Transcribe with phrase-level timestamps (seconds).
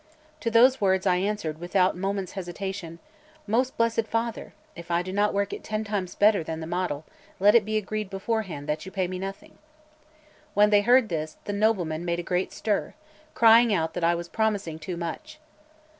[0.39, 2.97] To those words I answered without moment's hesitation:
[3.45, 7.05] "Most blessed Father, if I do not work it ten times better than the model,
[7.39, 9.59] let it be agreed beforehand that you pay me nothing."
[10.55, 12.95] When they heard this, the noblemen made a great stir,
[13.35, 15.39] crying out that I was promising too much.